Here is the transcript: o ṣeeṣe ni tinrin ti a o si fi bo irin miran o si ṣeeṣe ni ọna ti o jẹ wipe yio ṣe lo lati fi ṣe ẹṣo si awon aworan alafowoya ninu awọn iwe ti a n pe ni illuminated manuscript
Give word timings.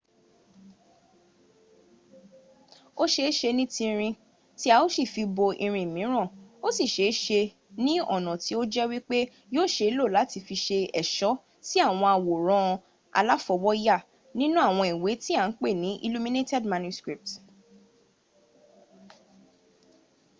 o 3.01 3.03
ṣeeṣe 3.13 3.49
ni 3.57 3.65
tinrin 3.75 4.15
ti 4.59 4.67
a 4.75 4.77
o 4.83 4.85
si 4.95 5.03
fi 5.13 5.23
bo 5.35 5.45
irin 5.65 5.91
miran 5.95 6.17
o 6.65 6.67
si 6.77 6.85
ṣeeṣe 6.95 7.41
ni 7.85 7.93
ọna 8.15 8.31
ti 8.43 8.51
o 8.59 8.61
jẹ 8.73 8.83
wipe 8.91 9.19
yio 9.53 9.63
ṣe 9.75 9.85
lo 9.97 10.05
lati 10.15 10.37
fi 10.45 10.55
ṣe 10.65 10.79
ẹṣo 11.01 11.29
si 11.67 11.75
awon 11.87 12.09
aworan 12.15 12.71
alafowoya 13.19 13.95
ninu 14.37 14.57
awọn 14.67 14.87
iwe 14.93 15.11
ti 15.23 15.31
a 15.41 15.43
n 15.49 15.51
pe 15.59 15.69
ni 15.81 15.91
illuminated 16.05 16.63
manuscript 16.73 17.27